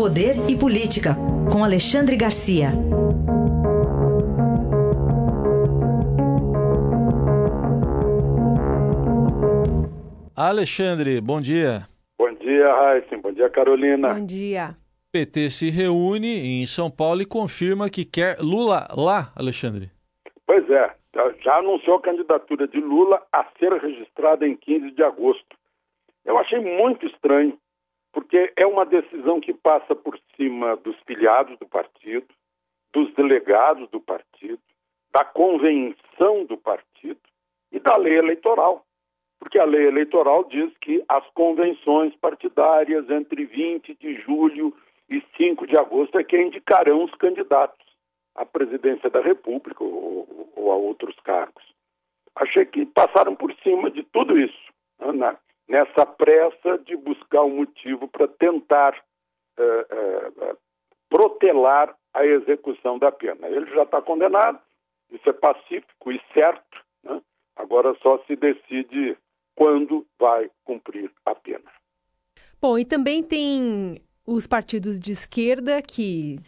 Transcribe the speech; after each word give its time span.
Poder 0.00 0.32
e 0.48 0.56
Política, 0.56 1.10
com 1.52 1.62
Alexandre 1.62 2.16
Garcia. 2.16 2.68
Alexandre, 10.34 11.20
bom 11.20 11.38
dia. 11.38 11.86
Bom 12.18 12.32
dia, 12.32 12.64
Raíssa. 12.64 13.18
Bom 13.18 13.30
dia, 13.30 13.50
Carolina. 13.50 14.14
Bom 14.14 14.24
dia. 14.24 14.74
PT 15.12 15.50
se 15.50 15.68
reúne 15.68 16.62
em 16.62 16.66
São 16.66 16.90
Paulo 16.90 17.20
e 17.20 17.26
confirma 17.26 17.90
que 17.90 18.06
quer 18.06 18.38
Lula 18.40 18.88
lá, 18.96 19.30
Alexandre. 19.36 19.90
Pois 20.46 20.64
é, 20.70 20.94
já 21.44 21.56
anunciou 21.56 21.96
a 21.96 22.00
candidatura 22.00 22.66
de 22.66 22.80
Lula 22.80 23.20
a 23.30 23.44
ser 23.58 23.70
registrada 23.74 24.48
em 24.48 24.56
15 24.56 24.92
de 24.92 25.02
agosto. 25.02 25.54
Eu 26.24 26.38
achei 26.38 26.58
muito 26.58 27.04
estranho, 27.04 27.52
porque 28.12 28.52
é 28.56 28.66
uma 28.66 28.84
decisão 28.84 29.40
que 29.40 29.54
passa 29.54 29.94
por 29.94 30.18
cima 30.36 30.76
dos 30.76 30.96
filiados 31.06 31.58
do 31.58 31.66
partido, 31.66 32.26
dos 32.92 33.12
delegados 33.14 33.88
do 33.90 34.00
partido, 34.00 34.60
da 35.12 35.24
convenção 35.24 36.44
do 36.44 36.56
partido 36.56 37.20
e 37.72 37.78
da 37.78 37.96
lei 37.96 38.18
eleitoral. 38.18 38.84
Porque 39.38 39.58
a 39.58 39.64
lei 39.64 39.86
eleitoral 39.86 40.44
diz 40.44 40.76
que 40.78 41.02
as 41.08 41.26
convenções 41.30 42.14
partidárias 42.16 43.08
entre 43.08 43.44
20 43.44 43.94
de 43.94 44.20
julho 44.20 44.74
e 45.08 45.22
5 45.36 45.66
de 45.66 45.76
agosto 45.76 46.18
é 46.18 46.24
que 46.24 46.40
indicarão 46.40 47.04
os 47.04 47.14
candidatos 47.14 47.86
à 48.34 48.44
presidência 48.44 49.08
da 49.08 49.20
República 49.20 49.82
ou, 49.82 50.52
ou 50.54 50.72
a 50.72 50.76
outros 50.76 51.16
cargos. 51.20 51.64
Achei 52.36 52.64
que 52.64 52.86
passaram 52.86 53.34
por 53.34 53.52
cima 53.62 53.90
de 53.90 54.02
tudo 54.04 54.38
isso, 54.38 54.72
né? 55.00 55.36
Nessa 55.70 56.04
pressa 56.04 56.78
de 56.84 56.96
buscar 56.96 57.44
um 57.44 57.58
motivo 57.58 58.08
para 58.08 58.26
tentar 58.26 58.92
é, 59.56 59.62
é, 59.62 60.56
protelar 61.08 61.96
a 62.12 62.26
execução 62.26 62.98
da 62.98 63.12
pena. 63.12 63.46
Ele 63.46 63.72
já 63.72 63.84
está 63.84 64.02
condenado, 64.02 64.58
isso 65.12 65.30
é 65.30 65.32
pacífico 65.32 66.10
e 66.10 66.20
certo, 66.34 66.84
né? 67.04 67.22
agora 67.54 67.96
só 68.02 68.18
se 68.26 68.34
decide 68.34 69.16
quando 69.54 70.04
vai 70.18 70.50
cumprir 70.64 71.08
a 71.24 71.36
pena. 71.36 71.70
Bom, 72.60 72.76
e 72.76 72.84
também 72.84 73.22
tem 73.22 73.94
os 74.26 74.48
partidos 74.48 74.98
de 74.98 75.12
esquerda 75.12 75.80
que 75.80 76.40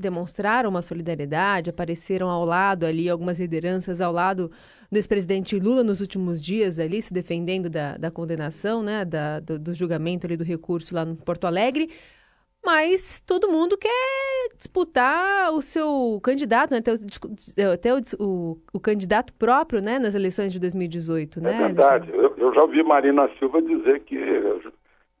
demonstraram 0.00 0.70
uma 0.70 0.82
solidariedade, 0.82 1.70
apareceram 1.70 2.28
ao 2.28 2.44
lado 2.44 2.84
ali, 2.84 3.08
algumas 3.08 3.38
lideranças 3.38 4.00
ao 4.00 4.12
lado 4.12 4.50
do 4.90 4.96
ex-presidente 4.96 5.58
Lula 5.58 5.84
nos 5.84 6.00
últimos 6.00 6.42
dias 6.42 6.78
ali, 6.78 7.00
se 7.00 7.12
defendendo 7.12 7.70
da, 7.70 7.96
da 7.96 8.10
condenação, 8.10 8.82
né, 8.82 9.04
da, 9.04 9.40
do, 9.40 9.58
do, 9.58 9.74
julgamento 9.74 10.26
ali 10.26 10.36
do 10.36 10.44
recurso 10.44 10.94
lá 10.94 11.04
no 11.04 11.14
Porto 11.16 11.46
Alegre, 11.46 11.90
mas 12.64 13.20
todo 13.20 13.50
mundo 13.50 13.78
quer 13.78 14.48
disputar 14.58 15.52
o 15.52 15.62
seu 15.62 16.20
candidato, 16.22 16.72
né, 16.72 16.78
até, 16.78 16.92
o, 16.92 17.72
até 17.72 17.94
o, 17.94 18.00
o, 18.18 18.58
o, 18.72 18.80
candidato 18.80 19.32
próprio, 19.34 19.80
né, 19.80 19.98
nas 19.98 20.14
eleições 20.14 20.52
de 20.52 20.58
2018, 20.58 21.40
né? 21.40 21.54
É 21.54 21.66
verdade, 21.66 22.10
eu, 22.12 22.34
eu 22.36 22.52
já 22.52 22.62
ouvi 22.62 22.82
Marina 22.82 23.30
Silva 23.38 23.62
dizer 23.62 24.00
que 24.00 24.16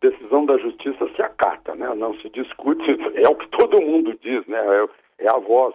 decisão 0.00 0.46
da 0.46 0.56
justiça 0.58 1.08
se 1.14 1.22
acata, 1.22 1.74
né? 1.74 1.94
Não 1.94 2.14
se 2.20 2.28
discute, 2.30 2.90
é 3.14 3.28
o 3.28 3.36
que 3.36 3.48
todo 3.48 3.82
mundo 3.82 4.18
diz, 4.20 4.46
né? 4.46 4.58
É, 5.18 5.24
é 5.26 5.30
a 5.30 5.38
voz 5.38 5.74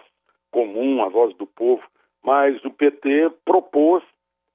comum, 0.50 1.02
a 1.02 1.08
voz 1.08 1.34
do 1.36 1.46
povo. 1.46 1.82
Mas 2.24 2.64
o 2.64 2.70
PT 2.70 3.30
propôs 3.44 4.02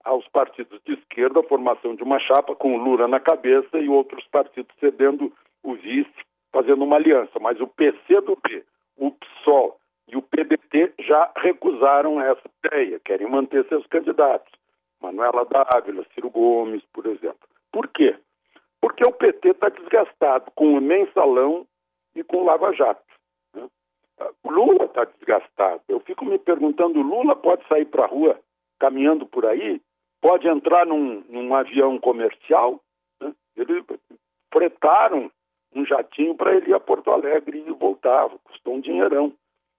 aos 0.03 0.27
partidos 0.29 0.81
de 0.85 0.93
esquerda 0.93 1.39
a 1.39 1.43
formação 1.43 1.95
de 1.95 2.03
uma 2.03 2.19
chapa 2.19 2.55
com 2.55 2.75
o 2.75 2.77
Lula 2.77 3.07
na 3.07 3.19
cabeça 3.19 3.77
e 3.77 3.87
outros 3.87 4.25
partidos 4.27 4.75
cedendo 4.79 5.31
o 5.63 5.75
vice, 5.75 6.11
fazendo 6.51 6.83
uma 6.83 6.95
aliança. 6.95 7.39
Mas 7.39 7.59
o 7.61 7.67
PCdoB, 7.67 8.63
o 8.97 9.11
PSOL 9.11 9.77
e 10.07 10.17
o 10.17 10.21
PDT 10.21 10.93
já 10.99 11.31
recusaram 11.37 12.19
essa 12.19 12.41
ideia, 12.65 12.99
querem 13.05 13.29
manter 13.29 13.65
seus 13.67 13.85
candidatos. 13.87 14.51
Manuela 15.01 15.45
Dávila, 15.45 16.05
Ciro 16.13 16.29
Gomes, 16.29 16.83
por 16.93 17.05
exemplo. 17.05 17.47
Por 17.71 17.87
quê? 17.87 18.15
Porque 18.81 19.03
o 19.07 19.11
PT 19.11 19.49
está 19.49 19.69
desgastado 19.69 20.51
com 20.55 20.73
o 20.73 20.81
mensalão 20.81 21.67
e 22.15 22.23
com 22.23 22.37
o 22.37 22.43
Lava 22.43 22.73
Jato. 22.73 23.01
Né? 23.53 23.69
Lula 24.43 24.85
está 24.85 25.05
desgastado. 25.05 25.81
Eu 25.87 25.99
fico 25.99 26.25
me 26.25 26.39
perguntando: 26.39 27.01
Lula 27.01 27.35
pode 27.35 27.65
sair 27.67 27.85
para 27.85 28.05
a 28.05 28.07
rua 28.07 28.39
caminhando 28.79 29.25
por 29.27 29.45
aí? 29.45 29.79
Pode 30.19 30.47
entrar 30.47 30.85
num, 30.85 31.23
num 31.29 31.53
avião 31.53 31.99
comercial? 31.99 32.81
Né? 33.21 33.33
Eles 33.55 33.85
fretaram 34.51 35.31
um 35.73 35.85
jatinho 35.85 36.35
para 36.35 36.55
ele 36.55 36.71
ir 36.71 36.73
a 36.73 36.79
Porto 36.79 37.11
Alegre 37.11 37.63
e 37.65 37.71
voltar, 37.71 38.29
custou 38.43 38.75
um 38.75 38.81
dinheirão. 38.81 39.33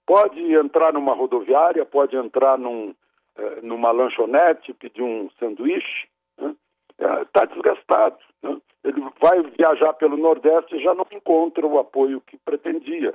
Pode 0.06 0.40
entrar 0.54 0.92
numa 0.92 1.14
rodoviária, 1.14 1.84
pode 1.84 2.16
entrar 2.16 2.58
num, 2.58 2.94
eh, 3.36 3.60
numa 3.62 3.90
lanchonete, 3.90 4.72
pedir 4.74 5.02
um 5.02 5.30
sanduíche, 5.38 6.08
está 6.98 7.42
né? 7.42 7.46
desgastado. 7.52 8.18
Né? 8.42 8.60
ele 8.84 9.02
vai 9.20 9.42
viajar 9.42 9.92
pelo 9.94 10.16
Nordeste 10.16 10.76
e 10.76 10.82
já 10.82 10.94
não 10.94 11.06
encontra 11.10 11.66
o 11.66 11.78
apoio 11.78 12.20
que 12.20 12.36
pretendia. 12.38 13.14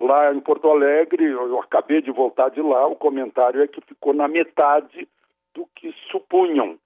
Lá 0.00 0.32
em 0.32 0.40
Porto 0.40 0.70
Alegre, 0.70 1.24
eu 1.24 1.58
acabei 1.58 2.00
de 2.00 2.12
voltar 2.12 2.50
de 2.50 2.62
lá, 2.62 2.86
o 2.86 2.94
comentário 2.94 3.60
é 3.60 3.66
que 3.66 3.80
ficou 3.80 4.14
na 4.14 4.28
metade 4.28 5.08
do 5.54 5.66
que 5.74 5.92
supunham. 6.10 6.78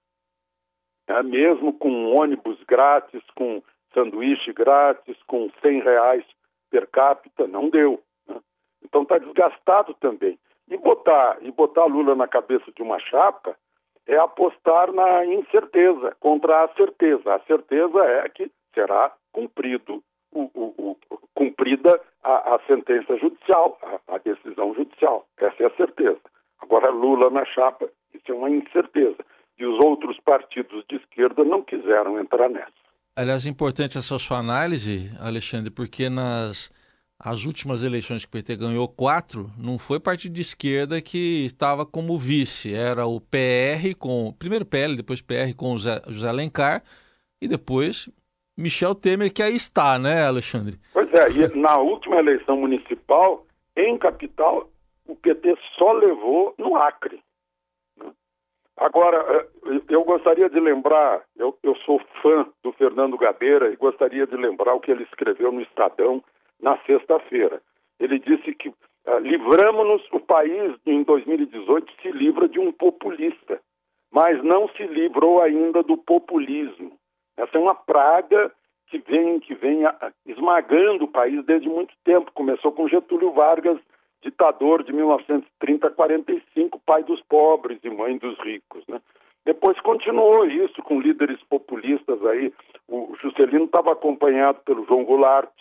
É, 1.07 1.21
mesmo 1.21 1.73
com 1.73 2.15
ônibus 2.15 2.61
grátis, 2.63 3.21
com 3.35 3.61
sanduíche 3.93 4.51
grátis, 4.53 5.15
com 5.27 5.51
100 5.61 5.81
reais 5.81 6.25
per 6.71 6.87
capita, 6.87 7.45
não 7.45 7.69
deu. 7.69 8.01
Né? 8.27 8.39
Então 8.83 9.03
está 9.03 9.19
desgastado 9.19 9.93
também. 9.95 10.39
E 10.69 10.77
botar, 10.77 11.37
e 11.41 11.51
botar 11.51 11.85
Lula 11.85 12.15
na 12.15 12.27
cabeça 12.27 12.71
de 12.71 12.81
uma 12.81 12.97
chapa 12.99 13.55
é 14.07 14.17
apostar 14.17 14.91
na 14.91 15.25
incerteza 15.25 16.15
contra 16.19 16.63
a 16.63 16.67
certeza. 16.75 17.35
A 17.35 17.39
certeza 17.41 17.99
é 17.99 18.29
que 18.29 18.51
será 18.73 19.11
cumprido 19.31 20.03
o, 20.31 20.49
o, 20.53 20.91
o, 20.91 20.97
cumprida 21.33 21.99
a, 22.23 22.55
a, 22.55 22.59
sentença 22.67 23.17
judicial, 23.17 23.77
a, 23.81 24.15
a, 24.15 24.17
decisão 24.17 24.73
judicial. 24.73 25.25
Essa 25.37 25.63
é 25.63 25.65
a 25.67 25.75
certeza. 25.75 26.19
Agora, 26.61 26.89
Lula 26.89 27.29
na 27.29 27.45
chapa, 27.45 27.89
isso 28.13 28.31
é 28.31 28.33
uma 28.33 28.49
incerteza. 28.49 29.17
E 29.57 29.65
os 29.65 29.83
outros 29.85 30.19
partidos 30.19 30.83
de 30.89 30.95
esquerda 30.95 31.43
não 31.43 31.61
quiseram 31.61 32.19
entrar 32.19 32.49
nessa. 32.49 32.71
Aliás, 33.15 33.45
é 33.45 33.49
importante 33.49 33.97
essa 33.97 34.17
sua 34.17 34.39
análise, 34.39 35.11
Alexandre, 35.21 35.69
porque 35.69 36.09
nas 36.09 36.71
as 37.23 37.45
últimas 37.45 37.83
eleições 37.83 38.25
que 38.25 38.29
o 38.29 38.31
PT 38.31 38.57
ganhou 38.57 38.85
quatro, 38.85 39.49
não 39.57 39.79
foi 39.79 39.97
partido 39.97 40.33
de 40.33 40.41
esquerda 40.41 41.01
que 41.01 41.45
estava 41.45 41.85
como 41.85 42.17
vice, 42.17 42.75
era 42.75 43.05
o 43.05 43.21
PR 43.21 43.97
com 43.97 44.33
primeiro 44.37 44.65
PL, 44.65 44.97
depois 44.97 45.21
PR 45.21 45.55
com 45.55 45.71
o 45.73 45.77
José, 45.77 46.01
José 46.09 46.27
Alencar 46.27 46.83
e 47.41 47.47
depois 47.47 48.09
Michel 48.57 48.93
Temer 48.93 49.31
que 49.31 49.41
aí 49.41 49.55
está, 49.55 49.97
né, 49.97 50.25
Alexandre? 50.27 50.77
Pois 50.91 51.11
é, 51.13 51.31
e 51.31 51.57
na 51.57 51.77
última 51.77 52.17
eleição 52.17 52.57
municipal 52.57 53.45
em 53.77 53.97
capital 53.97 54.69
o 55.07 55.15
PT 55.15 55.55
só 55.77 55.93
levou 55.93 56.53
no 56.57 56.75
Acre. 56.75 57.21
Né? 57.97 58.11
Agora, 58.75 59.47
eh, 59.65 59.81
eu 59.89 60.03
gostaria 60.03 60.49
de 60.49 60.59
lembrar, 60.59 61.23
eu, 61.37 61.57
eu 61.63 61.75
sou 61.85 62.01
fã 62.21 62.45
do 62.61 62.73
Fernando 62.73 63.17
Gabeira 63.17 63.71
e 63.71 63.77
gostaria 63.77 64.27
de 64.27 64.35
lembrar 64.35 64.73
o 64.73 64.81
que 64.81 64.91
ele 64.91 65.03
escreveu 65.03 65.53
no 65.53 65.61
Estadão 65.61 66.21
na 66.63 66.77
sexta-feira. 66.85 67.61
Ele 67.99 68.17
disse 68.17 68.55
que 68.55 68.69
uh, 68.69 69.19
livramos-nos, 69.21 70.01
o 70.11 70.19
país 70.19 70.73
em 70.85 71.03
2018 71.03 71.93
se 72.01 72.11
livra 72.11 72.47
de 72.47 72.59
um 72.59 72.71
populista, 72.71 73.61
mas 74.11 74.41
não 74.43 74.67
se 74.69 74.83
livrou 74.87 75.41
ainda 75.41 75.83
do 75.83 75.97
populismo. 75.97 76.93
Essa 77.37 77.57
é 77.57 77.61
uma 77.61 77.75
praga 77.75 78.51
que 78.87 78.97
vem, 78.99 79.39
que 79.41 79.53
vem 79.53 79.85
uh, 79.85 79.91
esmagando 80.25 81.03
o 81.03 81.11
país 81.11 81.45
desde 81.45 81.67
muito 81.67 81.93
tempo. 82.03 82.31
Começou 82.33 82.71
com 82.71 82.87
Getúlio 82.87 83.31
Vargas, 83.33 83.77
ditador 84.21 84.83
de 84.83 84.93
1930 84.93 85.87
a 85.87 85.91
45, 85.91 86.79
pai 86.85 87.03
dos 87.03 87.21
pobres 87.23 87.79
e 87.83 87.89
mãe 87.89 88.17
dos 88.17 88.39
ricos. 88.39 88.85
Né? 88.87 89.01
Depois 89.45 89.77
continuou 89.81 90.45
isso 90.45 90.81
com 90.83 91.01
líderes 91.01 91.41
populistas 91.49 92.25
aí. 92.25 92.53
O 92.87 93.13
Juscelino 93.21 93.65
estava 93.65 93.91
acompanhado 93.91 94.61
pelo 94.65 94.85
João 94.85 95.03
Goulart, 95.03 95.51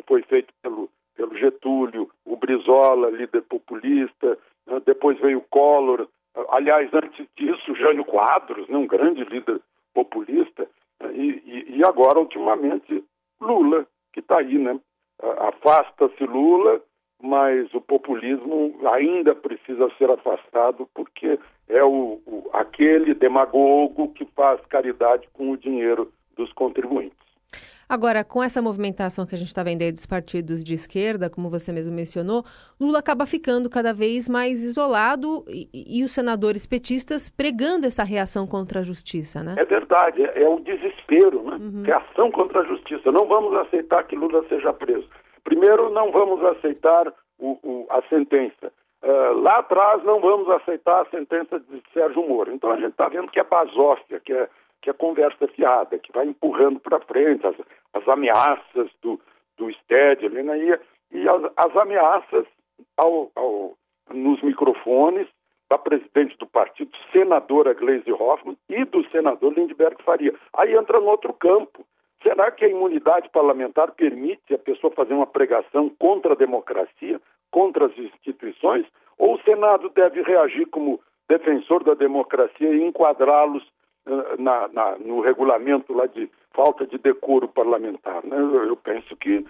que 0.00 0.06
foi 0.06 0.22
feito 0.22 0.52
pelo, 0.62 0.88
pelo 1.14 1.36
Getúlio, 1.36 2.10
o 2.24 2.36
Brizola, 2.36 3.10
líder 3.10 3.42
populista, 3.42 4.38
né? 4.66 4.80
depois 4.84 5.18
veio 5.20 5.38
o 5.38 5.48
Collor, 5.50 6.08
aliás, 6.50 6.88
antes 6.92 7.26
disso, 7.36 7.74
Jânio 7.74 8.04
Quadros, 8.04 8.68
né? 8.68 8.76
um 8.76 8.86
grande 8.86 9.22
líder 9.24 9.60
populista, 9.94 10.68
né? 11.00 11.12
e, 11.14 11.42
e, 11.44 11.78
e 11.78 11.84
agora, 11.84 12.18
ultimamente, 12.18 13.04
Lula, 13.40 13.86
que 14.12 14.20
está 14.20 14.38
aí, 14.38 14.58
né? 14.58 14.78
Afasta-se 15.22 16.24
Lula, 16.24 16.80
mas 17.22 17.72
o 17.74 17.80
populismo 17.80 18.74
ainda 18.92 19.34
precisa 19.34 19.90
ser 19.98 20.10
afastado 20.10 20.88
porque 20.94 21.38
é 21.68 21.84
o, 21.84 22.20
o, 22.26 22.50
aquele 22.54 23.14
demagogo 23.14 24.12
que 24.14 24.24
faz 24.24 24.60
caridade 24.66 25.28
com 25.34 25.50
o 25.50 25.56
dinheiro 25.58 26.10
dos 26.36 26.50
contribuintes. 26.54 27.29
Agora, 27.90 28.22
com 28.22 28.40
essa 28.40 28.62
movimentação 28.62 29.26
que 29.26 29.34
a 29.34 29.38
gente 29.38 29.48
está 29.48 29.64
vendo 29.64 29.82
aí 29.82 29.90
dos 29.90 30.06
partidos 30.06 30.62
de 30.62 30.74
esquerda, 30.74 31.28
como 31.28 31.50
você 31.50 31.72
mesmo 31.72 31.92
mencionou, 31.92 32.44
Lula 32.80 33.00
acaba 33.00 33.26
ficando 33.26 33.68
cada 33.68 33.92
vez 33.92 34.28
mais 34.28 34.62
isolado 34.62 35.44
e, 35.48 35.68
e 35.74 36.04
os 36.04 36.12
senadores 36.12 36.64
petistas 36.68 37.28
pregando 37.28 37.88
essa 37.88 38.04
reação 38.04 38.46
contra 38.46 38.78
a 38.78 38.82
justiça, 38.84 39.42
né? 39.42 39.56
É 39.58 39.64
verdade, 39.64 40.22
é, 40.22 40.44
é 40.44 40.48
o 40.48 40.60
desespero, 40.60 41.42
né? 41.42 41.56
Uhum. 41.56 41.82
Reação 41.82 42.30
contra 42.30 42.60
a 42.60 42.64
justiça. 42.64 43.10
Não 43.10 43.26
vamos 43.26 43.52
aceitar 43.56 44.04
que 44.04 44.14
Lula 44.14 44.44
seja 44.48 44.72
preso. 44.72 45.08
Primeiro, 45.42 45.90
não 45.90 46.12
vamos 46.12 46.44
aceitar 46.44 47.12
o, 47.40 47.58
o, 47.60 47.86
a 47.90 48.02
sentença. 48.02 48.72
Uh, 49.02 49.40
lá 49.40 49.58
atrás, 49.58 50.04
não 50.04 50.20
vamos 50.20 50.48
aceitar 50.50 51.02
a 51.02 51.10
sentença 51.10 51.58
de 51.58 51.82
Sérgio 51.92 52.22
Moro. 52.28 52.52
Então, 52.52 52.70
a 52.70 52.76
gente 52.76 52.92
está 52.92 53.08
vendo 53.08 53.32
que 53.32 53.40
é 53.40 53.44
basófia, 53.44 54.20
que 54.20 54.32
é 54.32 54.48
que 54.80 54.90
é 54.90 54.92
conversa 54.92 55.46
fiada, 55.48 55.98
que 55.98 56.12
vai 56.12 56.26
empurrando 56.26 56.80
para 56.80 57.00
frente 57.00 57.46
as, 57.46 57.56
as, 57.94 58.08
ameaças 58.08 58.90
do, 59.02 59.20
do 59.56 59.70
STED 59.72 60.26
ali, 60.26 60.42
né? 60.42 60.58
e, 60.58 61.18
e 61.18 61.28
as, 61.28 61.42
as, 61.56 61.76
ameaças 61.76 62.46
ao, 62.96 63.30
ao, 63.34 63.74
nos 64.12 64.42
microfones 64.42 65.28
da 65.70 65.78
presidente 65.78 66.36
do 66.38 66.46
partido, 66.46 66.90
senadora 67.12 67.74
Gleisi 67.74 68.10
Hoffmann, 68.10 68.56
e 68.68 68.84
do 68.84 69.08
senador 69.10 69.52
Lindbergh 69.52 70.02
Faria. 70.02 70.34
Aí 70.52 70.74
entra 70.74 70.98
no 70.98 71.06
outro 71.06 71.32
campo. 71.32 71.84
Será 72.22 72.50
que 72.50 72.64
a 72.64 72.68
imunidade 72.68 73.30
parlamentar 73.30 73.92
permite 73.92 74.52
a 74.52 74.58
pessoa 74.58 74.92
fazer 74.92 75.14
uma 75.14 75.26
pregação 75.26 75.88
contra 75.98 76.32
a 76.32 76.36
democracia, 76.36 77.20
contra 77.50 77.86
as 77.86 77.96
instituições? 77.96 78.84
Ou 79.16 79.34
o 79.34 79.42
Senado 79.42 79.88
deve 79.90 80.22
reagir 80.22 80.66
como 80.66 81.00
defensor 81.28 81.84
da 81.84 81.94
democracia 81.94 82.74
e 82.74 82.84
enquadrá-los 82.84 83.64
na, 84.38 84.68
na, 84.68 84.98
no 84.98 85.20
regulamento 85.20 85.92
lá 85.92 86.06
de 86.06 86.30
falta 86.54 86.86
de 86.86 86.98
decoro 86.98 87.48
parlamentar. 87.48 88.24
Né? 88.24 88.36
Eu, 88.36 88.66
eu 88.66 88.76
penso 88.76 89.16
que 89.16 89.44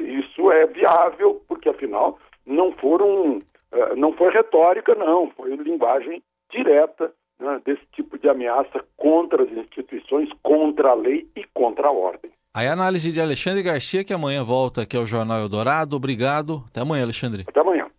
isso 0.00 0.50
é 0.50 0.66
viável, 0.66 1.40
porque 1.46 1.68
afinal 1.68 2.18
não 2.46 2.72
foram, 2.72 3.38
uh, 3.38 3.96
não 3.96 4.12
foi 4.12 4.30
retórica, 4.30 4.94
não, 4.94 5.30
foi 5.30 5.54
linguagem 5.56 6.22
direta 6.50 7.12
né, 7.38 7.60
desse 7.64 7.82
tipo 7.92 8.18
de 8.18 8.28
ameaça 8.28 8.84
contra 8.96 9.42
as 9.44 9.50
instituições, 9.50 10.28
contra 10.42 10.90
a 10.90 10.94
lei 10.94 11.28
e 11.36 11.44
contra 11.54 11.88
a 11.88 11.92
ordem. 11.92 12.30
Aí 12.52 12.66
a 12.66 12.72
análise 12.72 13.12
de 13.12 13.20
Alexandre 13.20 13.62
Garcia, 13.62 14.04
que 14.04 14.12
amanhã 14.12 14.42
volta 14.42 14.82
aqui 14.82 14.96
ao 14.96 15.06
Jornal 15.06 15.40
Eldorado. 15.40 15.94
Obrigado. 15.94 16.64
Até 16.68 16.80
amanhã, 16.80 17.04
Alexandre. 17.04 17.44
Até 17.46 17.60
amanhã. 17.60 17.89